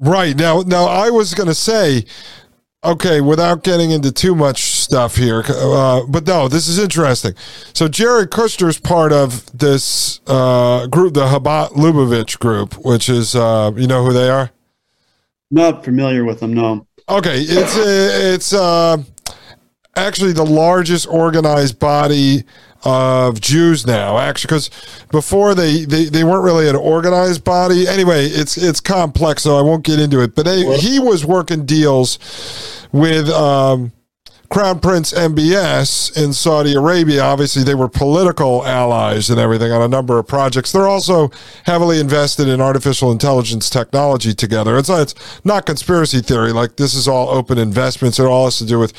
[0.00, 2.06] Right now, now I was going to say,
[2.82, 7.34] okay, without getting into too much stuff here, uh, but no, this is interesting.
[7.74, 13.72] So Jared Kushner's part of this uh, group, the Chabad Lubavitch group, which is uh,
[13.76, 14.50] you know who they are.
[15.50, 16.86] Not familiar with them, no.
[17.08, 19.02] Okay, it's it's uh,
[19.96, 22.44] actually the largest organized body
[22.82, 24.70] of Jews now, actually, because
[25.10, 27.86] before they, they, they weren't really an organized body.
[27.86, 30.34] Anyway, it's it's complex, so I won't get into it.
[30.34, 32.18] But they, he was working deals
[32.92, 33.92] with um,
[34.50, 37.22] Crown Prince MBS in Saudi Arabia.
[37.22, 40.72] Obviously, they were political allies and everything on a number of projects.
[40.72, 41.30] They're also
[41.66, 44.76] heavily invested in artificial intelligence technology together.
[44.76, 46.52] It's, it's not conspiracy theory.
[46.52, 48.18] Like, this is all open investments.
[48.18, 48.92] It all has to do with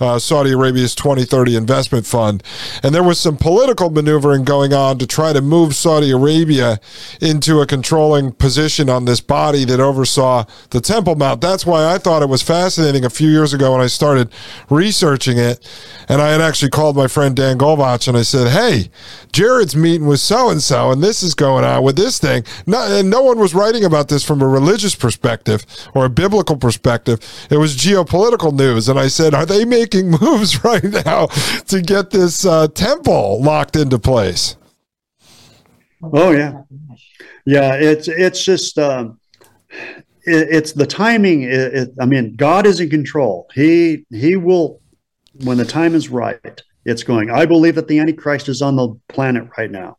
[0.00, 2.42] uh, Saudi Arabia's 2030 investment fund.
[2.82, 6.80] And there was some political maneuvering going on to try to move Saudi Arabia
[7.20, 11.42] into a controlling position on this body that oversaw the Temple Mount.
[11.42, 14.32] That's why I thought it was fascinating a few years ago when I started
[14.70, 15.66] researching researching it,
[16.08, 18.90] and I had actually called my friend Dan Golbach and I said, "Hey,
[19.32, 22.78] Jared's meeting with so and so, and this is going on with this thing." No,
[22.80, 27.18] and no one was writing about this from a religious perspective or a biblical perspective.
[27.50, 31.26] It was geopolitical news, and I said, "Are they making moves right now
[31.66, 34.56] to get this uh, temple locked into place?"
[36.02, 36.62] Oh yeah,
[37.44, 37.74] yeah.
[37.74, 38.78] It's it's just.
[38.78, 39.18] Um,
[40.26, 41.42] it's the timing.
[41.42, 43.46] It, it, I mean, God is in control.
[43.54, 44.80] He He will
[45.42, 47.30] when the time is right, it's going.
[47.30, 49.98] I believe that the Antichrist is on the planet right now.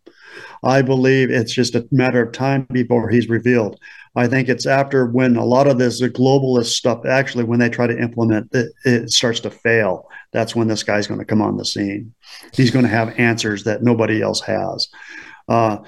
[0.64, 3.80] I believe it's just a matter of time before he's revealed.
[4.16, 7.86] I think it's after when a lot of this globalist stuff, actually, when they try
[7.86, 10.10] to implement it, it starts to fail.
[10.32, 12.14] That's when this guy's going to come on the scene.
[12.54, 14.88] He's going to have answers that nobody else has.
[15.50, 15.80] Uh,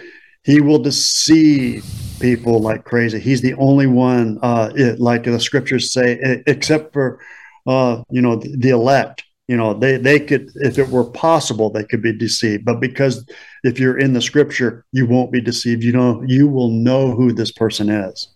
[0.44, 1.86] he will deceive
[2.20, 3.20] people like crazy.
[3.20, 7.20] He's the only one, uh, it, like the scriptures say, except for,
[7.66, 11.70] uh, you know, the, the elect you know they they could if it were possible
[11.70, 12.66] they could be deceived.
[12.66, 13.26] But because
[13.64, 15.84] if you're in the scripture you won't be deceived.
[15.84, 18.30] You know you will know who this person is.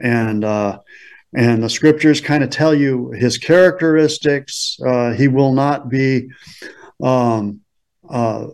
[0.00, 0.80] And uh
[1.34, 4.78] and the scriptures kind of tell you his characteristics.
[4.84, 6.30] Uh he will not be
[7.02, 7.60] um
[8.08, 8.46] uh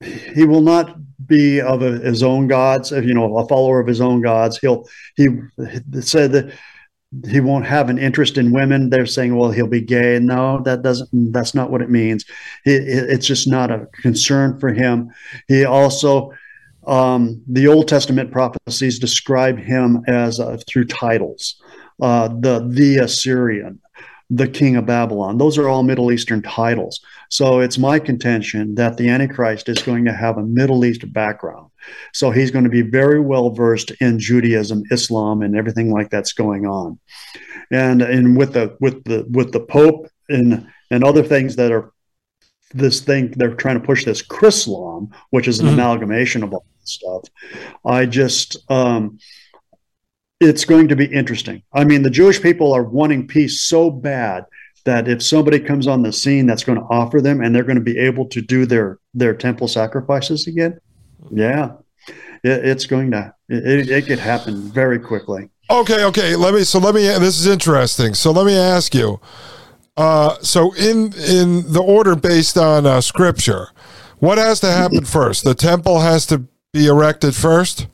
[0.00, 0.96] he will not
[1.26, 2.92] be of a, his own gods.
[2.92, 5.26] If you know a follower of his own gods he'll he
[6.00, 6.52] said that
[7.28, 8.90] he won't have an interest in women.
[8.90, 10.18] They're saying, well, he'll be gay.
[10.20, 11.32] No, that doesn't.
[11.32, 12.24] That's not what it means.
[12.64, 15.10] It, it, it's just not a concern for him.
[15.48, 16.32] He also,
[16.86, 21.60] um, the Old Testament prophecies describe him as uh, through titles,
[22.00, 23.80] uh, the the Assyrian,
[24.30, 25.38] the king of Babylon.
[25.38, 27.00] Those are all Middle Eastern titles.
[27.28, 31.70] So it's my contention that the Antichrist is going to have a Middle East background.
[32.12, 36.32] So he's going to be very well versed in Judaism, Islam, and everything like that's
[36.32, 36.98] going on.
[37.72, 41.92] And and with the with the with the Pope and and other things that are
[42.72, 45.74] this thing they're trying to push this Chrislam, which is an mm-hmm.
[45.74, 47.24] amalgamation of all this stuff.
[47.84, 49.18] I just um,
[50.40, 51.62] it's going to be interesting.
[51.72, 54.46] I mean, the Jewish people are wanting peace so bad
[54.84, 57.76] that if somebody comes on the scene that's going to offer them and they're going
[57.76, 60.80] to be able to do their their temple sacrifices again,
[61.30, 61.72] yeah,
[62.42, 65.50] it, it's going to it, it could happen very quickly.
[65.70, 66.34] Okay, okay.
[66.34, 66.64] Let me.
[66.64, 67.02] So let me.
[67.02, 68.14] This is interesting.
[68.14, 69.20] So let me ask you.
[69.96, 73.68] Uh, so in in the order based on uh, scripture,
[74.18, 75.44] what has to happen first?
[75.44, 77.86] The temple has to be erected first.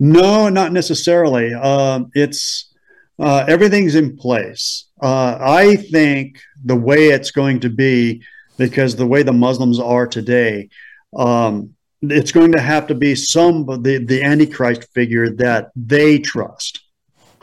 [0.00, 1.54] No, not necessarily.
[1.54, 2.72] Um, it's
[3.18, 4.86] uh, everything's in place.
[5.00, 8.22] Uh, I think the way it's going to be,
[8.58, 10.68] because the way the Muslims are today,
[11.16, 16.80] um, it's going to have to be some the the Antichrist figure that they trust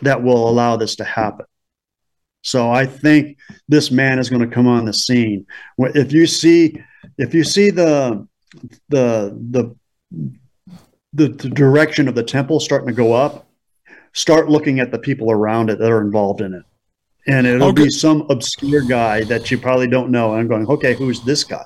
[0.01, 1.45] that will allow this to happen.
[2.43, 3.37] So I think
[3.67, 5.45] this man is going to come on the scene.
[5.77, 6.75] If you see,
[7.17, 8.27] if you see the
[8.89, 9.75] the the
[11.13, 13.47] the, the direction of the temple starting to go up,
[14.13, 16.63] start looking at the people around it that are involved in it.
[17.27, 17.83] And it'll okay.
[17.83, 20.31] be some obscure guy that you probably don't know.
[20.31, 21.65] And I'm going, okay, who's this guy?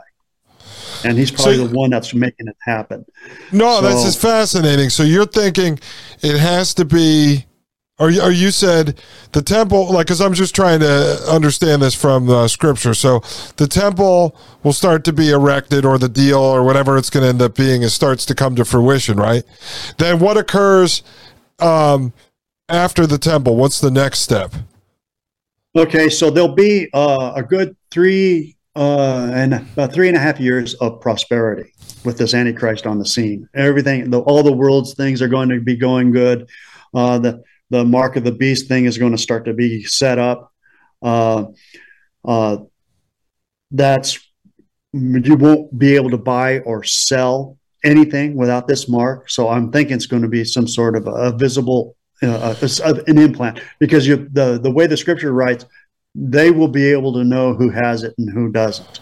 [1.05, 3.05] And he's probably so, the one that's making it happen.
[3.51, 4.89] No, so, that's just fascinating.
[4.89, 5.79] So you're thinking
[6.21, 7.45] it has to be
[7.97, 8.99] or, or you said
[9.31, 12.93] the temple, like, because I'm just trying to understand this from the scripture.
[12.93, 13.21] So
[13.55, 17.29] the temple will start to be erected, or the deal, or whatever it's going to
[17.29, 19.43] end up being, it starts to come to fruition, right?
[19.97, 21.03] Then what occurs
[21.59, 22.11] um,
[22.67, 23.55] after the temple?
[23.55, 24.53] What's the next step?
[25.75, 30.37] Okay, so there'll be uh, a good three uh, and about three and a half
[30.37, 31.71] years of prosperity
[32.03, 33.47] with this Antichrist on the scene.
[33.53, 36.49] Everything, the, all the world's things are going to be going good
[36.93, 40.19] uh, the the mark of the beast thing is going to start to be set
[40.19, 40.51] up.
[41.01, 41.45] Uh,
[42.23, 42.57] uh,
[43.71, 44.19] that's
[44.93, 49.29] you won't be able to buy or sell anything without this mark.
[49.29, 52.55] So I'm thinking it's going to be some sort of a visible uh,
[53.07, 55.65] an implant because you the the way the scripture writes,
[56.15, 59.01] they will be able to know who has it and who doesn't.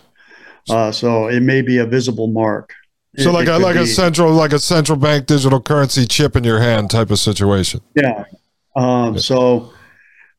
[0.69, 2.74] Uh, so it may be a visible mark.
[3.18, 6.36] So It- like it a like a central like a central bank digital currency chip
[6.36, 7.81] in your hand type of situation.
[7.95, 8.24] Yeah.
[8.75, 9.73] Um, so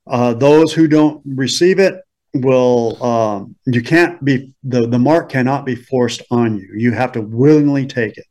[0.06, 2.00] uh, those who don't receive it
[2.34, 6.68] will um, you can't be the the mark cannot be forced on you.
[6.76, 8.26] You have to willingly take it.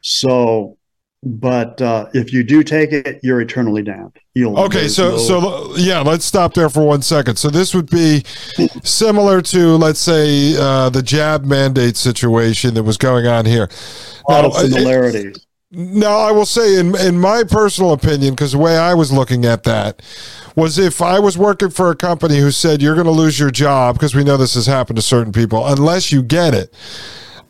[0.00, 0.76] So,
[1.22, 4.16] but uh, if you do take it, you're eternally damned.
[4.34, 7.36] You'll Okay, so no- so yeah, let's stop there for one second.
[7.36, 8.24] So this would be
[8.82, 13.68] similar to let's say uh, the jab mandate situation that was going on here.
[14.28, 14.76] a lot of Now,
[15.14, 15.38] it-
[15.72, 16.00] similarities.
[16.00, 19.44] No, I will say in in my personal opinion, because the way I was looking
[19.44, 20.02] at that
[20.56, 23.50] was if I was working for a company who said you're going to lose your
[23.50, 26.74] job because we know this has happened to certain people unless you get it.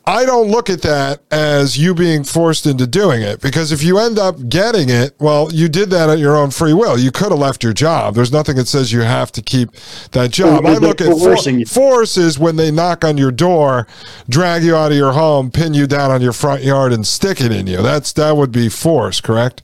[0.09, 3.99] I don't look at that as you being forced into doing it because if you
[3.99, 6.97] end up getting it, well, you did that at your own free will.
[6.97, 8.15] You could have left your job.
[8.15, 9.69] There's nothing that says you have to keep
[10.13, 10.65] that job.
[10.65, 11.15] I look at
[11.67, 13.85] for, is when they knock on your door,
[14.27, 17.39] drag you out of your home, pin you down on your front yard, and stick
[17.39, 17.83] it in you.
[17.83, 19.61] That's that would be force, correct?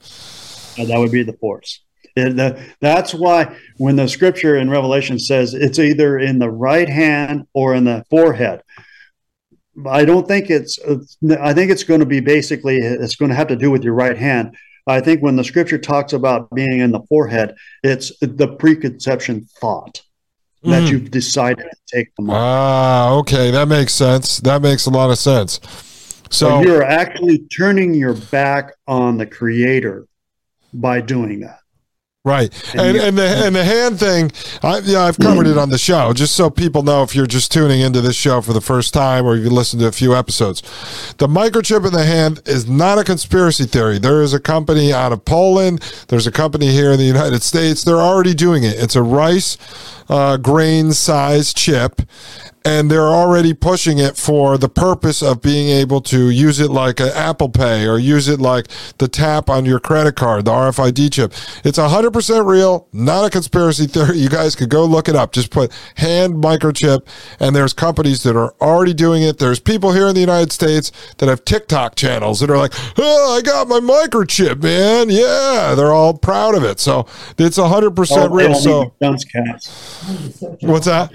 [0.77, 1.81] Uh, that would be the force.
[2.15, 7.47] The- that's why when the scripture in Revelation says it's either in the right hand
[7.53, 8.62] or in the forehead,
[9.86, 10.80] I don't think it's.
[11.39, 12.77] I think it's going to be basically.
[12.77, 14.56] It's going to have to do with your right hand.
[14.88, 20.01] I think when the scripture talks about being in the forehead, it's the preconception thought
[20.63, 20.89] that Mhm.
[20.92, 22.39] you've decided to take the mark.
[22.39, 24.38] Ah, okay, that makes sense.
[24.39, 25.60] That makes a lot of sense.
[26.30, 30.06] So So, you're actually turning your back on the Creator
[30.74, 31.60] by doing that.
[32.25, 34.31] Right, and and the and the hand thing,
[34.62, 37.51] I, yeah, I've covered it on the show, just so people know if you're just
[37.51, 40.62] tuning into this show for the first time or you listen to a few episodes.
[41.18, 44.00] The microchip in the hand is not a conspiracy theory.
[44.00, 45.80] There is a company out of Poland.
[46.10, 47.83] There's a company here in the United States.
[47.83, 48.75] They're already doing it.
[48.78, 49.57] It's a rice
[50.10, 52.01] uh, grain size chip,
[52.65, 57.00] and they're already pushing it for the purpose of being able to use it like
[57.00, 58.67] an Apple Pay or use it like
[58.97, 61.31] the tap on your credit card, the RFID chip.
[61.63, 64.17] It's 100% real, not a conspiracy theory.
[64.17, 65.31] You guys could go look it up.
[65.31, 67.07] Just put hand microchip,
[67.39, 69.38] and there's companies that are already doing it.
[69.38, 73.38] There's people here in the United States that have TikTok channels that are like, oh,
[73.38, 75.09] I got my microchip, man.
[75.09, 76.79] Yeah, they're all proud of it.
[76.79, 77.06] So
[77.38, 78.56] it's 100% Oh, real.
[78.56, 78.94] So
[80.61, 81.11] what's that?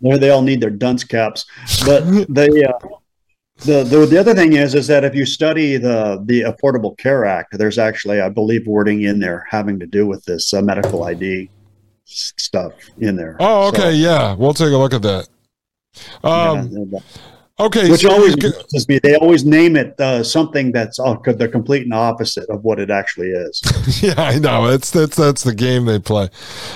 [0.00, 1.44] They all need their dunce caps.
[1.84, 2.72] But they, uh,
[3.58, 7.24] the, the the other thing is, is that if you study the the Affordable Care
[7.24, 11.04] Act, there's actually, I believe, wording in there having to do with this uh, medical
[11.04, 11.50] ID
[12.04, 13.36] stuff in there.
[13.40, 13.92] Oh, So, okay.
[13.94, 14.34] yeah.
[14.34, 15.28] We'll take a look at that.
[16.22, 17.00] Um, yeah,
[17.58, 17.90] okay.
[17.90, 18.52] which so always ca-
[18.88, 18.98] me.
[18.98, 22.90] They always name it uh, something that's uh, the complete and opposite of what it
[22.90, 23.62] actually is.
[24.02, 24.66] yeah, I know.
[24.66, 26.28] It's that's that's the game they play.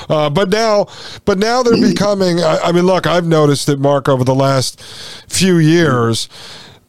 [0.08, 0.86] Uh, but now,
[1.24, 2.40] but now they're becoming.
[2.40, 4.80] I, I mean, look, I've noticed it, Mark, over the last
[5.28, 6.28] few years.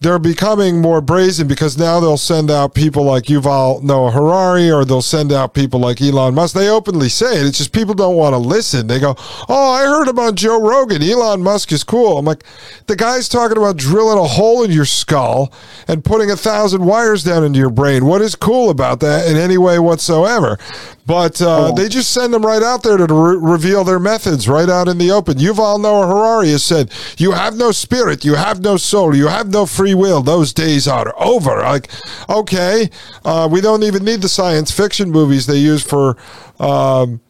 [0.01, 4.83] They're becoming more brazen because now they'll send out people like Yuval Noah Harari or
[4.83, 6.55] they'll send out people like Elon Musk.
[6.55, 7.45] They openly say it.
[7.45, 8.87] It's just people don't want to listen.
[8.87, 9.13] They go,
[9.47, 11.03] Oh, I heard about Joe Rogan.
[11.03, 12.17] Elon Musk is cool.
[12.17, 12.43] I'm like,
[12.87, 15.53] the guy's talking about drilling a hole in your skull
[15.87, 18.07] and putting a thousand wires down into your brain.
[18.07, 20.57] What is cool about that in any way whatsoever?
[21.05, 21.75] But uh, Oh.
[21.75, 24.97] they just send them right out there to re- reveal their methods right out in
[24.97, 25.37] the open.
[25.37, 29.49] Yuval Noah Harari has said, You have no spirit, you have no soul, you have
[29.49, 30.21] no free will.
[30.21, 31.57] Those days are over.
[31.57, 31.89] Like,
[32.29, 32.89] okay,
[33.25, 36.17] uh, we don't even need the science fiction movies they use for.
[36.59, 37.21] Um,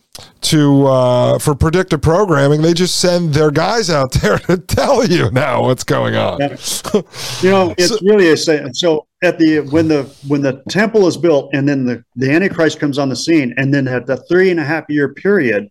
[0.42, 5.32] to uh, for predictive programming, they just send their guys out there to tell you
[5.32, 6.40] now what's going on.
[6.40, 6.58] Yeah.
[7.42, 8.38] You know, it's really a.
[8.38, 12.80] So at the when the when the temple is built, and then the the Antichrist
[12.80, 15.70] comes on the scene, and then at the three and a half year period,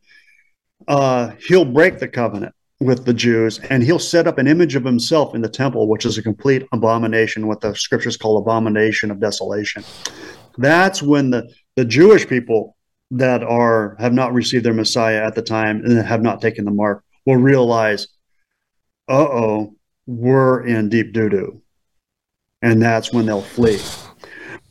[0.88, 4.85] uh, he'll break the covenant with the Jews, and he'll set up an image of
[4.85, 9.21] himself in the temple, which is a complete abomination, what the scriptures call abomination of
[9.21, 9.85] desolation.
[10.57, 12.76] That's when the the Jewish people
[13.11, 16.71] that are have not received their Messiah at the time and have not taken the
[16.71, 18.07] mark will realize,
[19.09, 19.75] uh oh,
[20.07, 21.62] we're in deep doo doo.
[22.62, 23.80] And that's when they'll flee.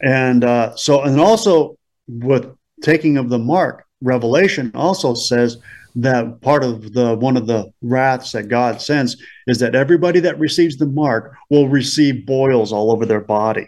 [0.02, 1.78] And uh, so, and also
[2.08, 5.58] with taking of the mark, Revelation also says
[5.96, 9.18] that part of the one of the wraths that God sends
[9.48, 13.68] is that everybody that receives the mark will receive boils all over their body.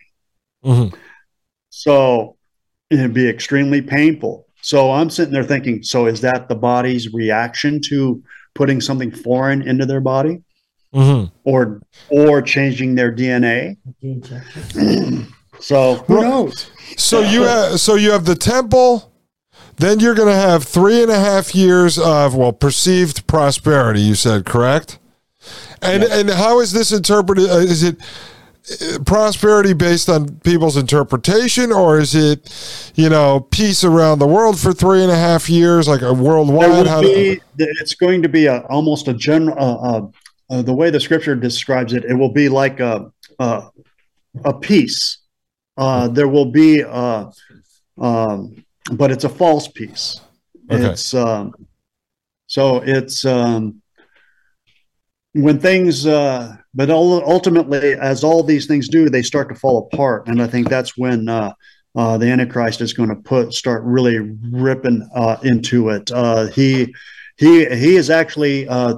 [0.63, 0.93] Mhm.
[1.69, 2.37] So
[2.89, 4.45] it'd be extremely painful.
[4.61, 8.21] So I'm sitting there thinking, so is that the body's reaction to
[8.53, 10.43] putting something foreign into their body,
[10.93, 13.77] hmm or or changing their DNA?
[15.59, 16.69] so who Well- knows?
[16.97, 19.11] So you have so you have the temple,
[19.77, 24.01] then you're going to have three and a half years of well perceived prosperity.
[24.01, 24.99] You said correct,
[25.81, 27.49] and and how is this interpreted?
[27.49, 27.97] Uh, is it
[28.81, 34.59] uh, prosperity based on people's interpretation, or is it you know peace around the world
[34.59, 36.87] for three and a half years, like a worldwide?
[36.87, 40.13] How will be, it's going to be a almost a general.
[40.51, 43.69] Uh, the way the scripture describes it, it will be like a a,
[44.43, 45.19] a peace.
[45.77, 47.31] Uh, there will be, uh,
[47.97, 50.19] um, but it's a false peace.
[50.69, 50.85] Okay.
[50.85, 51.53] It's um,
[52.47, 53.81] so it's um,
[55.33, 60.27] when things, uh, but ultimately, as all these things do, they start to fall apart,
[60.27, 61.53] and I think that's when uh,
[61.95, 66.11] uh, the Antichrist is going to put start really ripping uh, into it.
[66.11, 66.93] Uh, he
[67.37, 68.95] he he is actually uh,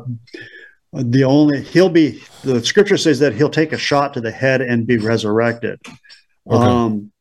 [0.93, 4.62] the only he'll be the scripture says that he'll take a shot to the head
[4.62, 5.79] and be resurrected.
[6.50, 6.55] Okay.
[6.55, 7.12] Um,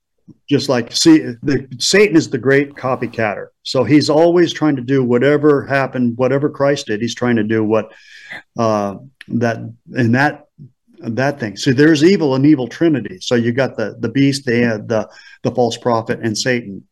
[0.49, 3.49] just like see the Satan is the great copycatter.
[3.63, 7.65] So he's always trying to do whatever happened, whatever Christ did, he's trying to do
[7.65, 7.93] what
[8.59, 8.97] uh
[9.29, 9.59] that
[9.95, 10.47] and that
[10.99, 11.57] that thing.
[11.57, 13.19] So there's evil and evil trinity.
[13.21, 15.09] So you got the the beast, the the
[15.43, 16.87] the false prophet and Satan.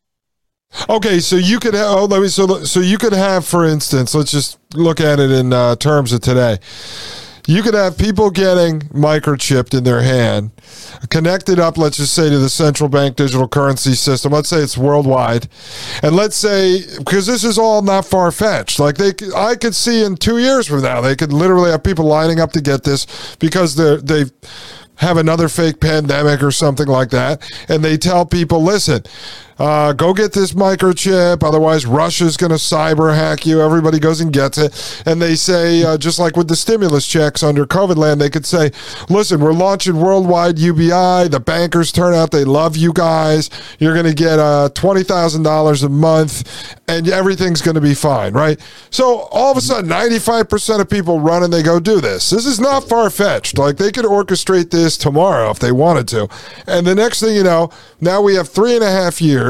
[0.88, 1.86] Okay, so you could have.
[1.88, 2.28] Oh, let me.
[2.28, 6.12] So, so you could have, for instance, let's just look at it in uh, terms
[6.12, 6.58] of today.
[7.46, 10.52] You could have people getting microchipped in their hand,
[11.08, 14.32] connected up, let's just say, to the central bank digital currency system.
[14.32, 15.48] Let's say it's worldwide,
[16.02, 18.78] and let's say because this is all not far fetched.
[18.78, 22.04] Like they, I could see in two years from now, they could literally have people
[22.04, 24.24] lining up to get this because they
[24.96, 29.02] have another fake pandemic or something like that, and they tell people, listen,
[29.60, 33.60] uh, go get this microchip, otherwise Russia's going to cyber hack you.
[33.60, 37.42] Everybody goes and gets it, and they say, uh, just like with the stimulus checks
[37.42, 38.72] under COVID land, they could say,
[39.10, 41.28] listen, we're launching worldwide UBI.
[41.28, 43.50] The bankers turn out they love you guys.
[43.78, 47.94] You're going to get uh, twenty thousand dollars a month, and everything's going to be
[47.94, 48.58] fine, right?
[48.90, 52.00] So all of a sudden, ninety five percent of people run and they go do
[52.00, 52.30] this.
[52.30, 53.58] This is not far fetched.
[53.58, 56.28] Like they could orchestrate this tomorrow if they wanted to.
[56.66, 59.49] And the next thing you know, now we have three and a half years,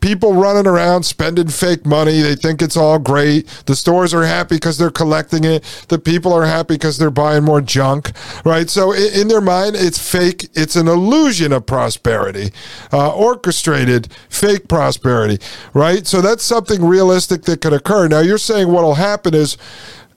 [0.00, 2.20] people running around spending fake money.
[2.20, 3.46] They think it's all great.
[3.66, 5.62] The stores are happy because they're collecting it.
[5.88, 8.12] The people are happy because they're buying more junk,
[8.44, 8.68] right?
[8.68, 10.48] So in their mind, it's fake.
[10.54, 12.50] It's an illusion of prosperity,
[12.92, 15.38] uh, orchestrated fake prosperity,
[15.74, 16.06] right?
[16.06, 18.08] So that's something realistic that could occur.
[18.08, 19.56] Now you're saying what'll happen is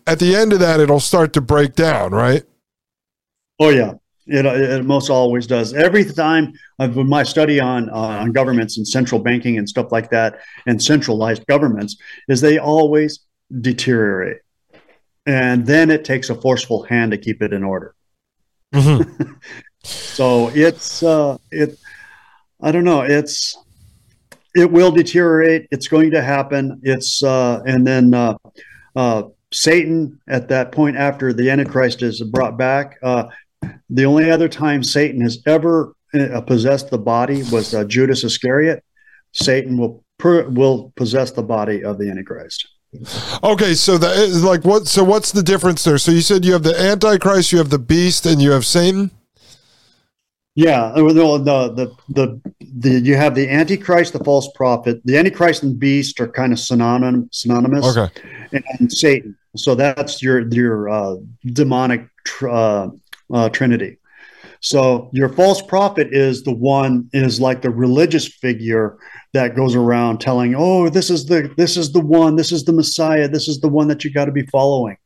[0.07, 2.43] at the end of that, it'll start to break down, right?
[3.59, 3.95] Oh yeah,
[4.29, 5.73] it, it most always does.
[5.73, 10.09] Every time of my study on uh, on governments and central banking and stuff like
[10.11, 13.19] that, and centralized governments, is they always
[13.61, 14.41] deteriorate,
[15.25, 17.95] and then it takes a forceful hand to keep it in order.
[18.73, 19.33] Mm-hmm.
[19.83, 21.79] So it's uh, it.
[22.61, 23.01] I don't know.
[23.01, 23.57] It's
[24.53, 25.67] it will deteriorate.
[25.71, 26.81] It's going to happen.
[26.83, 28.37] It's uh, and then uh,
[28.95, 32.99] uh, Satan at that point after the Antichrist is brought back.
[33.89, 38.23] Uh, the only other time Satan has ever uh, possessed the body was uh, Judas
[38.23, 38.83] Iscariot.
[39.31, 42.67] Satan will per, will possess the body of the Antichrist.
[43.43, 44.87] Okay, so the is like what?
[44.87, 45.99] So what's the difference there?
[45.99, 49.11] So you said you have the Antichrist, you have the beast, and you have Satan.
[50.55, 52.41] Yeah, uh, the, the the the
[52.79, 55.01] the you have the Antichrist, the false prophet.
[55.05, 57.95] The Antichrist and beast are kind of synonym synonymous.
[57.95, 58.09] Okay,
[58.51, 59.37] and Satan.
[59.55, 61.15] So that's your your uh,
[61.45, 62.89] demonic tr- uh,
[63.33, 63.97] uh, trinity.
[64.61, 68.97] So your false prophet is the one is like the religious figure
[69.33, 72.73] that goes around telling, "Oh, this is the this is the one, this is the
[72.73, 74.97] Messiah, this is the one that you got to be following,"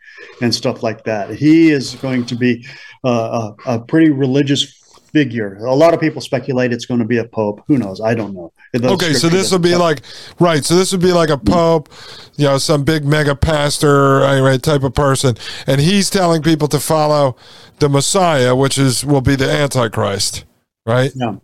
[0.41, 1.35] and stuff like that.
[1.35, 2.65] He is going to be
[3.03, 4.82] uh, a, a pretty religious
[5.13, 5.55] figure.
[5.57, 7.63] A lot of people speculate it's going to be a pope.
[7.67, 8.01] Who knows?
[8.01, 8.51] I don't know.
[8.73, 9.13] The okay.
[9.13, 10.01] So this would be like
[10.39, 10.65] right.
[10.65, 11.89] So this would be like a pope,
[12.35, 16.79] you know, some big mega pastor, right, type of person, and he's telling people to
[16.79, 17.37] follow
[17.79, 20.45] the Messiah, which is will be the Antichrist,
[20.85, 21.11] right?
[21.15, 21.35] Yeah.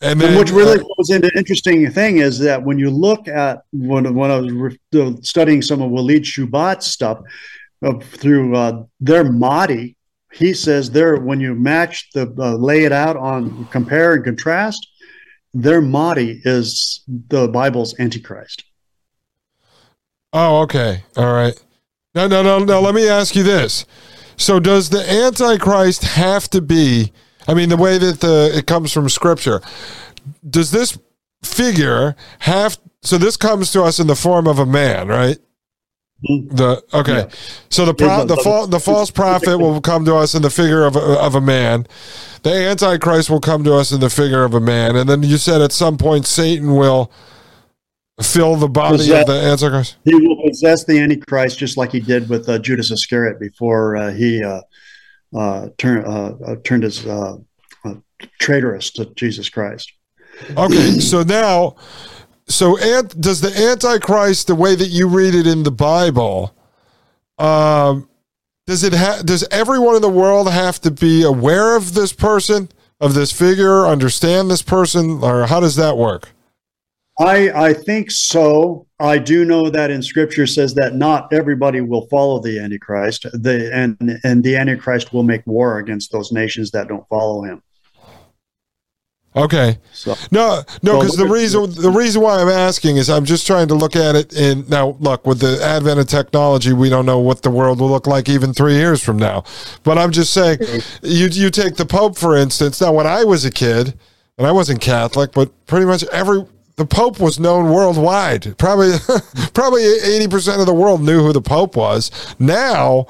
[0.00, 3.62] And And which really uh, was an interesting thing is that when you look at
[3.72, 7.20] when when I was re- studying some of Walid Shoebat's stuff
[7.84, 9.96] uh, through uh, their Mahdi,
[10.32, 14.86] he says there when you match the uh, lay it out on compare and contrast,
[15.54, 18.64] their Mahdi is the Bible's Antichrist.
[20.32, 21.04] Oh, okay.
[21.16, 21.54] All right.
[22.14, 22.80] No, no, no, no.
[22.80, 23.84] Let me ask you this.
[24.36, 27.12] So, does the Antichrist have to be?
[27.46, 29.60] I mean, the way that the it comes from Scripture,
[30.48, 30.98] does this
[31.42, 35.38] figure have so this comes to us in the form of a man, right?
[36.22, 37.28] The okay, Yeah.
[37.68, 40.84] so the pro, the fa- the false prophet will come to us in the figure
[40.84, 41.86] of a, of a man.
[42.42, 45.36] The antichrist will come to us in the figure of a man, and then you
[45.36, 47.10] said at some point Satan will
[48.22, 49.96] fill the body of the antichrist.
[50.04, 54.12] He will possess the Antichrist just like he did with uh, Judas Iscariot before uh,
[54.12, 54.60] he uh,
[55.36, 57.36] uh, turn, uh, uh, turned his uh,
[57.84, 57.94] uh,
[58.38, 59.92] traitorous to Jesus Christ.
[60.56, 61.76] Okay, so now,
[62.52, 66.54] so ant, does the Antichrist, the way that you read it in the Bible,
[67.38, 68.08] um,
[68.66, 72.68] does it ha- does everyone in the world have to be aware of this person,
[73.00, 76.30] of this figure, understand this person, or how does that work?
[77.18, 78.86] I, I think so.
[78.98, 83.26] I do know that in Scripture says that not everybody will follow the Antichrist.
[83.32, 87.62] The and and the Antichrist will make war against those nations that don't follow him.
[89.34, 93.46] Okay, So no, no, because the reason the reason why I'm asking is I'm just
[93.46, 94.96] trying to look at it And now.
[95.00, 98.28] Look, with the advent of technology, we don't know what the world will look like
[98.28, 99.44] even three years from now.
[99.84, 100.58] But I'm just saying,
[101.02, 102.80] you you take the Pope for instance.
[102.80, 103.94] Now, when I was a kid,
[104.36, 106.44] and I wasn't Catholic, but pretty much every
[106.76, 108.56] the Pope was known worldwide.
[108.56, 108.92] Probably
[109.54, 112.10] probably eighty percent of the world knew who the Pope was.
[112.38, 113.06] Now,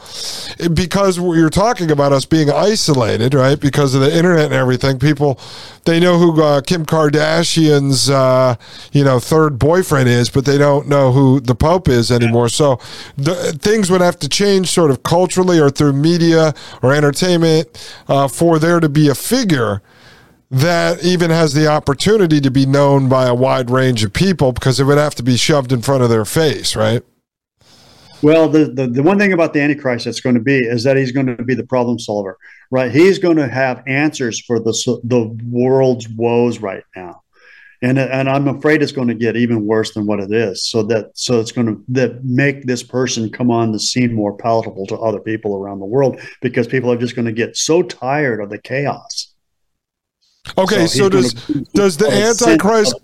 [0.74, 3.58] because you're talking about us being isolated, right?
[3.58, 5.38] Because of the internet and everything, people
[5.84, 8.56] they know who uh, Kim Kardashian's uh,
[8.92, 12.48] you know third boyfriend is, but they don't know who the Pope is anymore.
[12.48, 12.80] So
[13.16, 16.52] the, things would have to change, sort of culturally or through media
[16.82, 19.82] or entertainment, uh, for there to be a figure
[20.52, 24.78] that even has the opportunity to be known by a wide range of people because
[24.78, 27.02] it would have to be shoved in front of their face, right?
[28.20, 30.98] Well, the, the, the one thing about the Antichrist that's going to be is that
[30.98, 32.36] he's going to be the problem solver,
[32.70, 32.92] right?
[32.92, 34.72] He's going to have answers for the
[35.04, 37.22] the world's woes right now,
[37.80, 40.68] and and I'm afraid it's going to get even worse than what it is.
[40.68, 44.36] So that so it's going to that make this person come on the scene more
[44.36, 47.82] palatable to other people around the world because people are just going to get so
[47.82, 49.31] tired of the chaos.
[50.58, 52.94] Okay, so, he's does does the of a sense Antichrist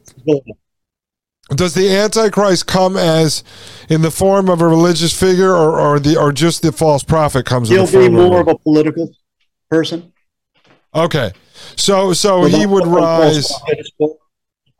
[1.50, 3.42] does the Antichrist come as
[3.88, 7.46] in the form of a religious figure or, or the or just the false prophet
[7.46, 9.10] comes in He'll be more of a political
[9.70, 10.12] person.
[10.94, 11.32] Okay.
[11.76, 13.52] So so he would rise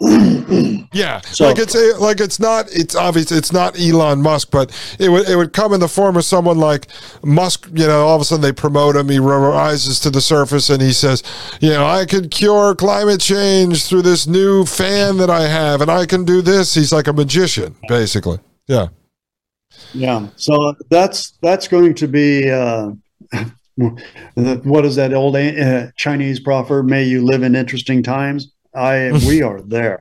[0.00, 4.70] Yeah, So- like it's a, like it's not it's obvious it's not Elon Musk, but
[4.98, 6.86] it would it would come in the form of someone like
[7.24, 7.68] Musk.
[7.74, 10.80] You know, all of a sudden they promote him, he rises to the surface, and
[10.80, 11.22] he says,
[11.60, 15.90] you know, I could cure climate change through this new fan that I have, and
[15.90, 16.74] I can do this.
[16.74, 18.38] He's like a magician, basically.
[18.66, 18.88] Yeah.
[19.94, 22.92] Yeah, so that's that's going to be uh,
[23.76, 26.86] what is that old uh, Chinese proverb?
[26.86, 28.52] May you live in interesting times.
[28.78, 30.00] I we are there.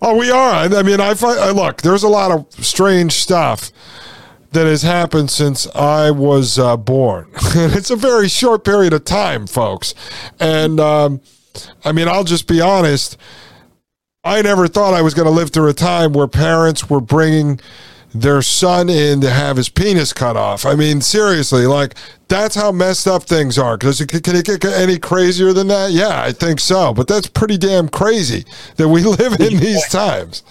[0.00, 0.52] Oh, we are.
[0.52, 1.82] I mean, I find I, look.
[1.82, 3.72] There's a lot of strange stuff
[4.52, 7.30] that has happened since I was uh, born.
[7.54, 9.94] it's a very short period of time, folks.
[10.38, 11.20] And um,
[11.84, 13.16] I mean, I'll just be honest.
[14.24, 17.60] I never thought I was going to live through a time where parents were bringing
[18.14, 20.64] their son in to have his penis cut off.
[20.64, 21.94] I mean, seriously, like
[22.28, 23.76] that's how messed up things are.
[23.76, 25.92] Because can it get any crazier than that?
[25.92, 26.92] Yeah, I think so.
[26.94, 28.44] But that's pretty damn crazy
[28.76, 30.42] that we live in these times.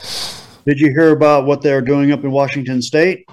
[0.65, 3.25] Did you hear about what they're doing up in Washington State?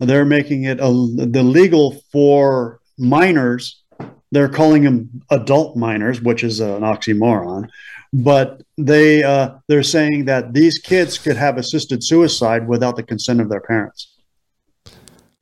[0.00, 3.82] They're making it a, the legal for minors.
[4.32, 7.68] They're calling them adult minors, which is an oxymoron.
[8.12, 13.40] But they uh, they're saying that these kids could have assisted suicide without the consent
[13.40, 14.14] of their parents.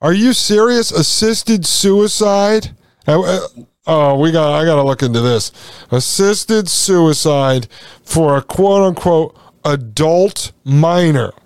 [0.00, 0.90] Are you serious?
[0.90, 2.74] Assisted suicide?
[3.06, 3.46] Uh,
[3.86, 4.52] Oh, we got.
[4.54, 5.52] I got to look into this.
[5.90, 7.68] Assisted suicide
[8.02, 11.32] for a quote unquote adult minor.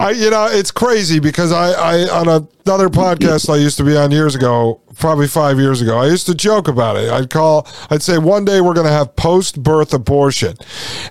[0.00, 2.28] I, you know, it's crazy because I, I on
[2.64, 6.24] another podcast I used to be on years ago, probably five years ago, I used
[6.26, 7.10] to joke about it.
[7.10, 10.56] I'd call, I'd say one day we're going to have post birth abortion,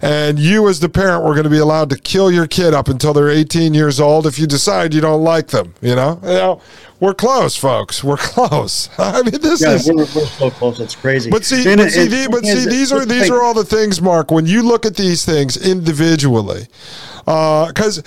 [0.01, 2.87] and you as the parent were going to be allowed to kill your kid up
[2.87, 5.75] until they're 18 years old if you decide you don't like them.
[5.81, 6.61] You know, you know,
[6.99, 8.03] we're close, folks.
[8.03, 8.89] We're close.
[8.97, 9.87] I mean, this Yeah, is.
[9.87, 10.79] we're, we're so close.
[10.79, 11.29] It's crazy.
[11.29, 14.01] But see, but it- see, it- but see, these are these are all the things,
[14.01, 14.31] Mark.
[14.31, 16.65] When you look at these things individually,
[17.27, 18.01] uh, because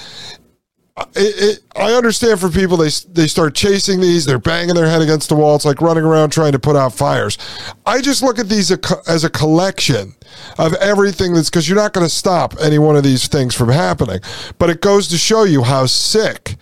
[0.96, 5.00] it, it, I understand for people they they start chasing these, they're banging their head
[5.00, 5.56] against the wall.
[5.56, 7.38] It's like running around trying to put out fires.
[7.86, 8.70] I just look at these
[9.08, 10.14] as a collection
[10.58, 13.70] of everything that's because you're not going to stop any one of these things from
[13.70, 14.20] happening.
[14.58, 16.56] But it goes to show you how sick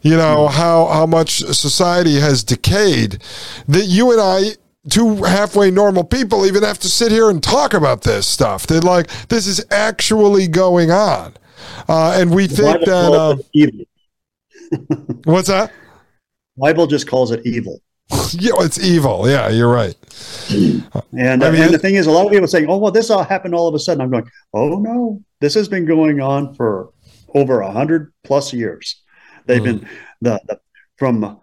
[0.00, 0.54] you know hmm.
[0.54, 3.22] how how much society has decayed
[3.68, 4.56] that you and I
[4.88, 8.66] two halfway normal people even have to sit here and talk about this stuff.
[8.66, 11.34] They're like, this is actually going on.
[11.88, 12.88] Uh, and we think that.
[12.88, 13.36] Uh,
[15.24, 15.72] what's that?
[16.56, 17.80] Bible just calls it evil.
[18.32, 19.28] yeah, it's evil.
[19.28, 19.94] Yeah, you're right.
[21.18, 23.10] And, I mean, and the thing is, a lot of people saying, "Oh, well, this
[23.10, 26.54] all happened all of a sudden." I'm going, "Oh no, this has been going on
[26.54, 26.92] for
[27.34, 29.02] over a hundred plus years.
[29.46, 29.64] They've mm.
[29.64, 29.88] been
[30.20, 30.60] the, the
[30.98, 31.40] from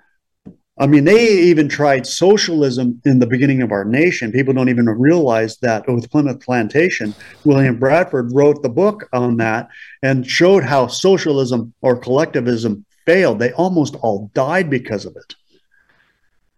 [0.80, 4.32] I mean, they even tried socialism in the beginning of our nation.
[4.32, 9.70] People don't even realize that with Plymouth Plantation, William Bradford wrote the book on that
[10.02, 13.38] and showed how socialism or collectivism failed.
[13.38, 15.36] They almost all died because of it.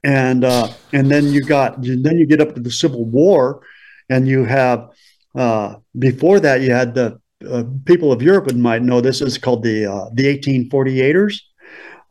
[0.06, 3.62] And uh, and then you got then you get up to the Civil War,
[4.10, 4.91] and you have
[5.34, 9.63] uh, before that you had the uh, people of Europe might know this is called
[9.63, 11.39] the uh, the 1848ers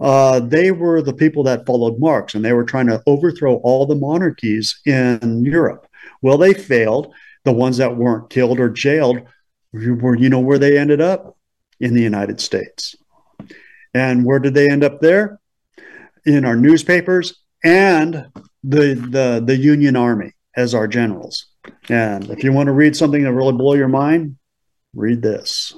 [0.00, 3.86] uh, they were the people that followed Marx and they were trying to overthrow all
[3.86, 5.86] the monarchies in Europe.
[6.22, 7.12] Well, they failed.
[7.44, 9.20] The ones that weren't killed or jailed
[9.72, 11.36] were, you know, where they ended up?
[11.80, 12.94] In the United States.
[13.92, 15.40] And where did they end up there?
[16.24, 18.26] In our newspapers and
[18.62, 21.46] the, the, the Union Army as our generals.
[21.88, 24.36] And if you want to read something that really blow your mind,
[24.94, 25.74] read this.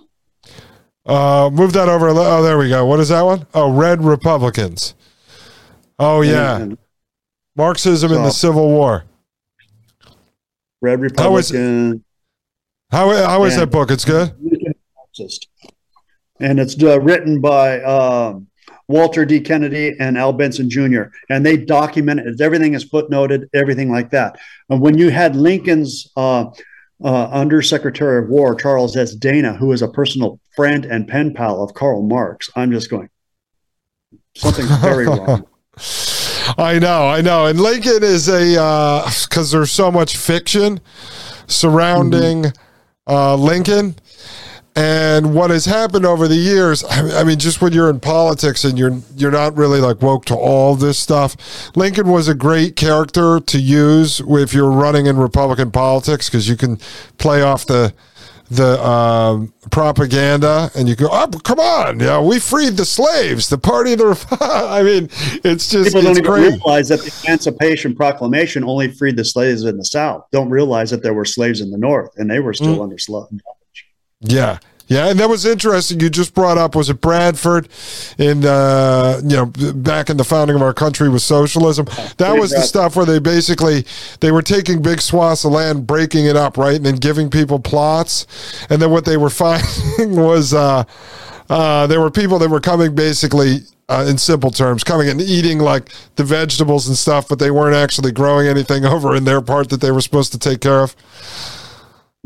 [1.06, 2.08] Uh, move that over.
[2.08, 2.84] Oh, there we go.
[2.84, 3.46] What is that one?
[3.54, 4.94] Oh, Red Republicans.
[5.98, 6.66] Oh yeah,
[7.54, 9.04] Marxism so, in the Civil War.
[10.82, 12.04] Red Republican.
[12.90, 13.90] How is, how, how is that book?
[13.90, 14.32] It's good.
[16.38, 18.38] And it's uh, written by uh,
[18.88, 19.40] Walter D.
[19.40, 21.04] Kennedy and Al Benson Jr.
[21.30, 22.40] And they document it.
[22.40, 24.38] Everything is footnoted, everything like that.
[24.68, 26.50] And when you had Lincoln's uh,
[27.02, 29.14] uh, Undersecretary of War Charles S.
[29.14, 32.50] Dana, who is a personal friend and pen pal of Karl Marx.
[32.56, 33.09] I'm just going,
[34.35, 35.46] something very wrong.
[36.59, 37.46] I know, I know.
[37.46, 40.80] And Lincoln is a, because uh, there's so much fiction
[41.46, 43.12] surrounding mm-hmm.
[43.12, 43.96] uh, Lincoln
[44.76, 48.78] and what has happened over the years, I mean, just when you're in politics and
[48.78, 51.34] you're you're not really like woke to all this stuff,
[51.74, 56.56] Lincoln was a great character to use if you're running in Republican politics because you
[56.56, 56.78] can
[57.16, 57.94] play off the
[58.50, 63.56] the um, propaganda and you go, oh, come on, yeah, we freed the slaves, the
[63.58, 64.38] party of the.
[64.40, 65.08] I mean,
[65.42, 66.52] it's just people don't even great.
[66.52, 70.26] realize that the Emancipation Proclamation only freed the slaves in the South.
[70.32, 72.82] Don't realize that there were slaves in the North and they were still mm.
[72.82, 73.40] under slavery.
[74.26, 74.58] Yeah.
[74.88, 75.98] Yeah, and that was interesting.
[75.98, 77.68] You just brought up was it Bradford
[78.18, 81.86] in uh, you know back in the founding of our country with socialism.
[82.18, 83.84] That was the stuff where they basically
[84.20, 87.58] they were taking big swaths of land, breaking it up, right, and then giving people
[87.58, 88.28] plots.
[88.70, 90.84] And then what they were finding was uh,
[91.50, 93.58] uh, there were people that were coming basically
[93.88, 97.76] uh, in simple terms, coming and eating like the vegetables and stuff, but they weren't
[97.76, 100.94] actually growing anything over in their part that they were supposed to take care of.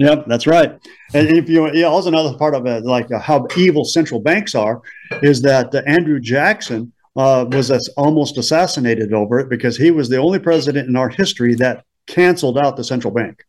[0.00, 0.70] Yep, that's right.
[1.12, 4.54] And if you yeah, also another part of it, like uh, how evil central banks
[4.54, 4.80] are,
[5.22, 10.16] is that uh, Andrew Jackson uh, was almost assassinated over it because he was the
[10.16, 13.44] only president in our history that canceled out the central bank.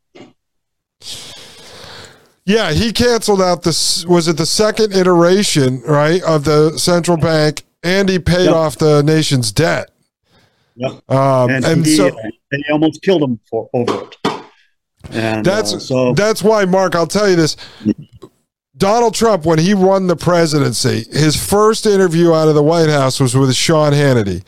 [2.43, 4.05] Yeah, he canceled out this.
[4.05, 8.55] Was it the second iteration, right, of the central bank, and he paid yep.
[8.55, 9.89] off the nation's debt.
[10.75, 11.09] Yep.
[11.09, 14.17] Um, and, and he, so, and he almost killed him for over it.
[15.11, 16.95] And, that's uh, so that's why, Mark.
[16.95, 17.57] I'll tell you this.
[18.81, 23.19] Donald Trump, when he won the presidency, his first interview out of the White House
[23.19, 24.43] was with Sean Hannity.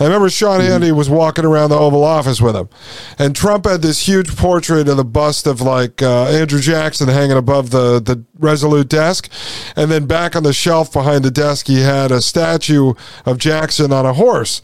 [0.00, 0.82] I remember Sean mm-hmm.
[0.82, 2.68] Hannity was walking around the Oval Office with him,
[3.16, 7.36] and Trump had this huge portrait of the bust of like uh, Andrew Jackson hanging
[7.36, 9.30] above the the Resolute desk,
[9.76, 12.92] and then back on the shelf behind the desk, he had a statue
[13.24, 14.62] of Jackson on a horse.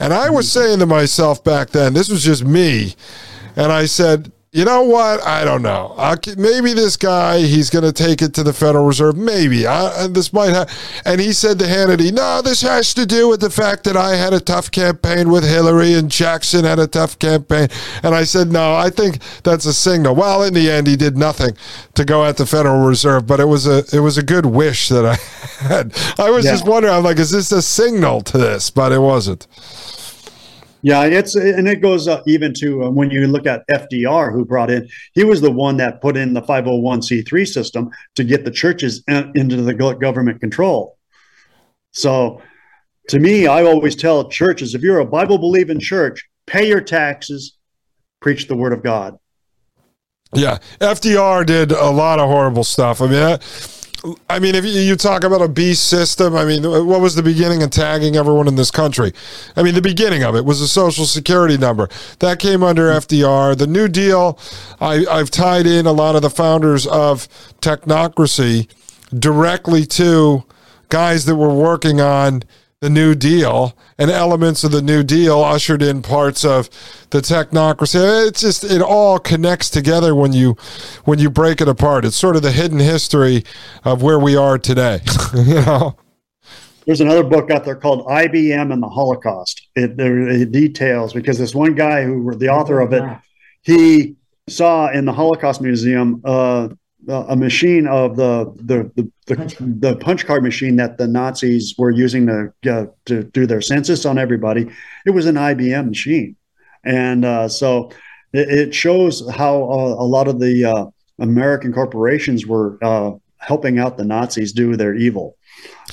[0.00, 0.60] And I was mm-hmm.
[0.60, 2.94] saying to myself back then, this was just me,
[3.56, 5.20] and I said, you know what?
[5.26, 5.96] I don't know.
[6.38, 9.16] Maybe this guy, he's going to take it to the Federal Reserve.
[9.16, 9.66] Maybe.
[9.66, 10.70] I, this might have.
[11.04, 14.14] And he said to Hannity, no, this has to do with the fact that I
[14.14, 17.66] had a tough campaign with Hillary and Jackson had a tough campaign.
[18.04, 20.14] And I said, no, I think that's a signal.
[20.14, 21.56] Well, in the end, he did nothing
[21.94, 24.88] to go at the Federal Reserve, but it was a it was a good wish
[24.88, 25.14] that I
[25.66, 25.92] had.
[26.16, 26.52] I was yeah.
[26.52, 28.70] just wondering, I'm like, is this a signal to this?
[28.70, 29.48] But it wasn't.
[30.84, 34.44] Yeah, it's and it goes uh, even to uh, when you look at FDR, who
[34.44, 38.50] brought in, he was the one that put in the 501c3 system to get the
[38.50, 40.98] churches in, into the government control.
[41.92, 42.42] So,
[43.08, 47.56] to me, I always tell churches if you're a Bible believing church, pay your taxes,
[48.20, 49.16] preach the word of God.
[50.34, 53.00] Yeah, FDR did a lot of horrible stuff.
[53.00, 53.38] I mean,
[54.28, 57.62] I mean, if you, talk about a beast system, I mean, what was the beginning
[57.62, 59.12] of tagging everyone in this country?
[59.56, 61.88] I mean, the beginning of it was a social security number
[62.18, 63.56] that came under FDR.
[63.56, 64.38] The New Deal,
[64.78, 67.28] I, I've tied in a lot of the founders of
[67.60, 68.68] technocracy
[69.18, 70.44] directly to
[70.90, 72.42] guys that were working on
[72.84, 76.68] the New Deal and elements of the New Deal ushered in parts of
[77.08, 78.28] the technocracy.
[78.28, 80.58] It's just it all connects together when you
[81.06, 82.04] when you break it apart.
[82.04, 83.42] It's sort of the hidden history
[83.84, 85.00] of where we are today.
[85.34, 85.96] you know.
[86.84, 89.66] There's another book out there called IBM and the Holocaust.
[89.74, 93.02] It, it details because this one guy who the author of it,
[93.62, 94.16] he
[94.46, 96.68] saw in the Holocaust Museum uh,
[97.08, 101.74] a machine of the the the, the, punch the punch card machine that the Nazis
[101.78, 104.70] were using to uh, to do their census on everybody.
[105.06, 106.36] It was an IBM machine,
[106.84, 107.90] and uh, so
[108.32, 110.86] it, it, shows how uh, a lot of the uh,
[111.18, 115.36] American corporations were uh, helping out the Nazis do their evil.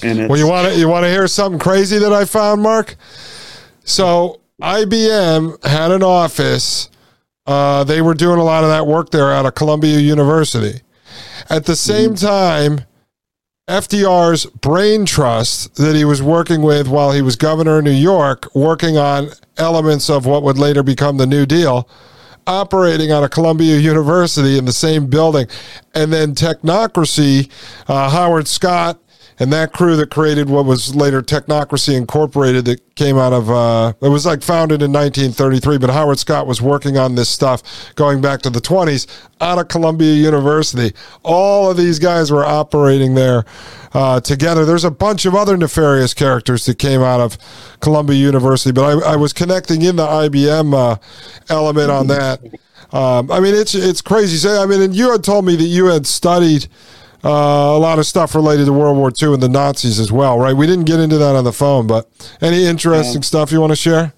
[0.04, 2.95] And well, you want to you want to hear something crazy that I found, Mark?
[3.84, 6.89] So IBM had an office.
[7.45, 10.82] Uh, they were doing a lot of that work there out of Columbia University.
[11.49, 12.25] At the same mm-hmm.
[12.25, 12.86] time,
[13.67, 18.54] FDR's brain trust that he was working with while he was governor of New York,
[18.54, 21.88] working on elements of what would later become the New Deal,
[22.47, 25.47] operating out of Columbia University in the same building.
[25.93, 27.49] And then technocracy,
[27.88, 28.99] uh, Howard Scott
[29.41, 33.91] and that crew that created what was later Technocracy Incorporated that came out of uh,
[33.99, 37.63] it was like founded in 1933 but Howard Scott was working on this stuff
[37.95, 39.08] going back to the 20s
[39.41, 40.95] out of Columbia University.
[41.23, 43.43] All of these guys were operating there
[43.93, 44.63] uh, together.
[44.63, 47.39] There's a bunch of other nefarious characters that came out of
[47.80, 50.97] Columbia University but I, I was connecting in the IBM uh,
[51.49, 52.41] element on that.
[52.93, 54.38] Um, I mean it's it's crazy.
[54.38, 56.67] So, I mean and you had told me that you had studied
[57.23, 60.39] uh, a lot of stuff related to World War II and the Nazis as well,
[60.39, 60.55] right?
[60.55, 62.07] We didn't get into that on the phone, but
[62.41, 64.13] any interesting stuff you want to share?